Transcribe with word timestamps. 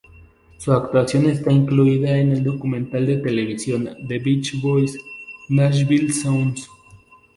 Su 0.57 0.71
actuación 0.73 1.27
está 1.27 1.51
incluida 1.51 2.17
en 2.17 2.31
el 2.31 2.43
documental 2.43 3.05
de 3.05 3.17
televisión 3.17 3.87
"The 4.07 4.17
Beach 4.17 4.59
Boys: 4.59 4.97
Nashville 5.49 6.11
Sounds". 6.11 6.67